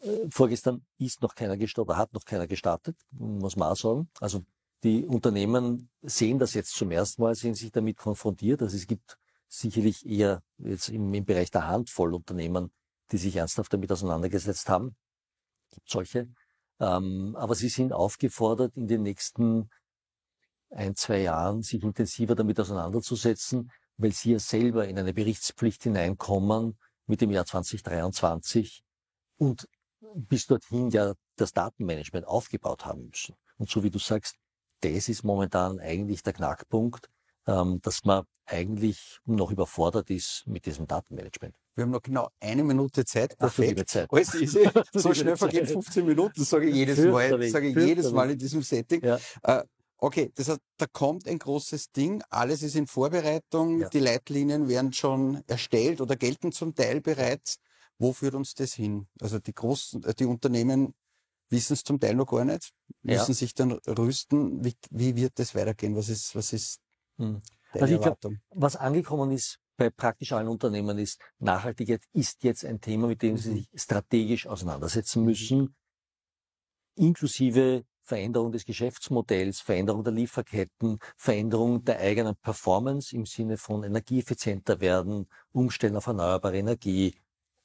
Äh, 0.00 0.28
vorgestern 0.30 0.84
ist 0.98 1.22
noch 1.22 1.34
keiner 1.34 1.56
gestartet, 1.56 1.90
oder 1.90 1.98
hat 1.98 2.12
noch 2.12 2.24
keiner 2.24 2.46
gestartet, 2.46 2.96
muss 3.10 3.56
man 3.56 3.72
auch 3.72 3.76
sagen. 3.76 4.10
Also 4.20 4.44
die 4.82 5.04
Unternehmen 5.04 5.90
sehen 6.02 6.38
das 6.38 6.54
jetzt 6.54 6.74
zum 6.74 6.90
ersten 6.90 7.22
Mal, 7.22 7.34
sehen 7.34 7.54
sich 7.54 7.70
damit 7.70 7.96
konfrontiert. 7.96 8.62
Also 8.62 8.76
es 8.76 8.86
gibt 8.86 9.18
sicherlich 9.48 10.06
eher 10.06 10.42
jetzt 10.58 10.88
im, 10.88 11.12
im 11.12 11.24
Bereich 11.24 11.50
der 11.50 11.66
Handvoll 11.66 12.14
Unternehmen, 12.14 12.72
die 13.10 13.18
sich 13.18 13.36
ernsthaft 13.36 13.72
damit 13.72 13.90
auseinandergesetzt 13.90 14.68
haben. 14.68 14.96
Gibt 15.70 15.88
solche. 15.88 16.28
Ähm, 16.78 17.36
aber 17.36 17.54
sie 17.54 17.68
sind 17.68 17.92
aufgefordert, 17.92 18.76
in 18.76 18.86
den 18.86 19.02
nächsten 19.02 19.68
ein, 20.70 20.94
zwei 20.94 21.20
Jahren 21.20 21.62
sich 21.62 21.82
intensiver 21.82 22.34
damit 22.34 22.58
auseinanderzusetzen, 22.58 23.70
weil 24.00 24.12
sie 24.12 24.32
ja 24.32 24.38
selber 24.38 24.88
in 24.88 24.98
eine 24.98 25.12
Berichtspflicht 25.12 25.82
hineinkommen 25.82 26.78
mit 27.06 27.20
dem 27.20 27.30
Jahr 27.30 27.44
2023 27.44 28.82
und 29.36 29.68
bis 30.14 30.46
dorthin 30.46 30.90
ja 30.90 31.14
das 31.36 31.52
Datenmanagement 31.52 32.26
aufgebaut 32.26 32.86
haben 32.86 33.06
müssen. 33.08 33.34
Und 33.58 33.68
so 33.68 33.82
wie 33.82 33.90
du 33.90 33.98
sagst, 33.98 34.36
das 34.80 35.08
ist 35.08 35.22
momentan 35.22 35.78
eigentlich 35.80 36.22
der 36.22 36.32
Knackpunkt, 36.32 37.08
ähm, 37.46 37.80
dass 37.82 38.04
man 38.04 38.24
eigentlich 38.46 39.18
noch 39.26 39.50
überfordert 39.50 40.10
ist 40.10 40.44
mit 40.46 40.66
diesem 40.66 40.86
Datenmanagement. 40.86 41.54
Wir 41.74 41.84
haben 41.84 41.90
noch 41.90 42.02
genau 42.02 42.28
eine 42.40 42.64
Minute 42.64 43.04
Zeit. 43.04 43.36
Perfekt. 43.38 43.88
Zeit. 43.88 44.10
Alles 44.10 44.34
easy. 44.34 44.68
so 44.92 45.14
schnell 45.14 45.36
vergehen 45.36 45.66
15 45.66 46.04
Minuten, 46.04 46.42
sage 46.42 46.68
ich 46.68 46.74
jedes 46.74 46.98
Mal, 46.98 47.48
sage 47.48 47.68
ich 47.68 47.76
jedes 47.76 48.10
Mal 48.10 48.30
in 48.30 48.38
diesem 48.38 48.62
Setting. 48.62 49.04
Ja. 49.04 49.18
Okay, 50.02 50.32
das 50.34 50.48
heißt, 50.48 50.60
da 50.78 50.86
kommt 50.86 51.28
ein 51.28 51.38
großes 51.38 51.92
Ding, 51.92 52.22
alles 52.30 52.62
ist 52.62 52.74
in 52.74 52.86
Vorbereitung, 52.86 53.80
ja. 53.80 53.88
die 53.90 53.98
Leitlinien 53.98 54.66
werden 54.66 54.94
schon 54.94 55.42
erstellt 55.46 56.00
oder 56.00 56.16
gelten 56.16 56.52
zum 56.52 56.74
Teil 56.74 57.02
bereits. 57.02 57.58
Wo 57.98 58.14
führt 58.14 58.34
uns 58.34 58.54
das 58.54 58.72
hin? 58.72 59.08
Also 59.20 59.38
die 59.38 59.52
großen, 59.52 60.02
äh, 60.04 60.14
die 60.14 60.24
Unternehmen 60.24 60.94
wissen 61.50 61.74
es 61.74 61.84
zum 61.84 62.00
Teil 62.00 62.14
noch 62.14 62.26
gar 62.26 62.46
nicht, 62.46 62.72
müssen 63.02 63.32
ja. 63.32 63.34
sich 63.34 63.54
dann 63.54 63.72
rüsten. 63.72 64.64
Wie, 64.64 64.74
wie 64.90 65.16
wird 65.16 65.38
das 65.38 65.54
weitergehen? 65.54 65.94
Was 65.94 66.08
ist, 66.08 66.34
was 66.34 66.54
ist 66.54 66.80
hm. 67.18 67.42
deine 67.74 67.82
also 67.82 67.94
Erwartung? 67.96 68.38
Glaub, 68.48 68.62
was 68.62 68.76
angekommen 68.76 69.32
ist 69.32 69.58
bei 69.76 69.90
praktisch 69.90 70.32
allen 70.32 70.48
Unternehmen 70.48 70.98
ist, 70.98 71.20
Nachhaltigkeit 71.38 72.02
ist 72.12 72.42
jetzt 72.44 72.64
ein 72.64 72.80
Thema, 72.80 73.06
mit 73.06 73.22
dem 73.22 73.32
mhm. 73.32 73.38
sie 73.38 73.52
sich 73.54 73.68
strategisch 73.74 74.46
auseinandersetzen 74.46 75.24
müssen, 75.24 75.74
inklusive 76.96 77.84
Veränderung 78.10 78.50
des 78.50 78.64
Geschäftsmodells, 78.64 79.60
Veränderung 79.60 80.02
der 80.02 80.12
Lieferketten, 80.12 80.98
Veränderung 81.16 81.84
der 81.84 82.00
eigenen 82.00 82.34
Performance 82.34 83.14
im 83.14 83.24
Sinne 83.24 83.56
von 83.56 83.84
energieeffizienter 83.84 84.80
werden, 84.80 85.28
Umstellen 85.52 85.96
auf 85.96 86.08
erneuerbare 86.08 86.58
Energie, 86.58 87.14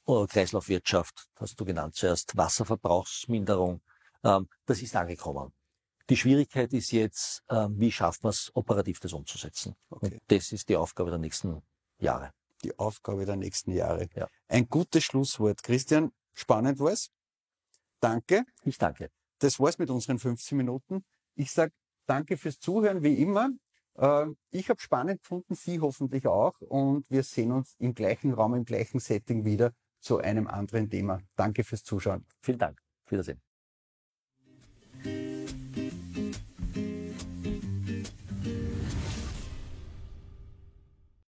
äh, 0.07 0.27
Kreislaufwirtschaft, 0.27 1.27
hast 1.39 1.59
du 1.59 1.65
genannt 1.65 1.95
zuerst, 1.95 2.37
Wasserverbrauchsminderung. 2.37 3.81
Ähm, 4.23 4.47
das 4.67 4.83
ist 4.83 4.95
angekommen. 4.95 5.51
Die 6.11 6.17
Schwierigkeit 6.17 6.71
ist 6.73 6.91
jetzt, 6.91 7.43
ähm, 7.49 7.79
wie 7.79 7.91
schafft 7.91 8.21
man 8.21 8.29
es, 8.29 8.51
operativ 8.53 8.99
das 8.99 9.13
umzusetzen. 9.13 9.75
Okay. 9.89 10.05
Und 10.05 10.21
das 10.27 10.51
ist 10.51 10.69
die 10.69 10.75
Aufgabe 10.75 11.09
der 11.09 11.19
nächsten 11.19 11.63
Jahre. 11.97 12.31
die 12.63 12.77
Aufgabe 12.79 13.25
der 13.25 13.35
nächsten 13.35 13.71
Jahre. 13.71 14.07
Ja. 14.15 14.27
Ein 14.47 14.67
gutes 14.67 15.03
Schlusswort. 15.03 15.61
Christian, 15.61 16.11
spannend 16.33 16.79
war's. 16.79 17.09
Danke. 17.99 18.45
Ich 18.63 18.77
danke. 18.77 19.09
Das 19.45 19.59
war's 19.59 19.77
mit 19.77 19.91
unseren 19.91 20.17
15 20.17 20.57
Minuten. 20.57 21.05
Ich 21.35 21.51
sag 21.51 21.71
danke 22.07 22.35
fürs 22.35 22.57
Zuhören, 22.59 23.03
wie 23.03 23.13
immer. 23.21 23.51
Äh, 23.93 24.25
Ich 24.49 24.69
habe 24.69 24.81
spannend 24.81 25.21
gefunden, 25.21 25.53
Sie 25.53 25.79
hoffentlich 25.79 26.25
auch. 26.25 26.59
Und 26.61 27.07
wir 27.11 27.21
sehen 27.21 27.51
uns 27.51 27.75
im 27.77 27.93
gleichen 27.93 28.33
Raum, 28.33 28.55
im 28.55 28.65
gleichen 28.65 28.99
Setting 28.99 29.45
wieder 29.45 29.71
zu 29.99 30.17
einem 30.17 30.47
anderen 30.47 30.89
Thema. 30.89 31.19
Danke 31.35 31.63
fürs 31.63 31.83
Zuschauen. 31.83 32.25
Vielen 32.41 32.57
Dank. 32.57 32.79
Wiedersehen. 33.07 33.44